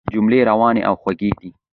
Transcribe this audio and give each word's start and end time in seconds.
جملې 0.13 0.39
روانې 0.49 0.81
او 0.89 0.93
خوږې 1.01 1.31
دي. 1.39 1.49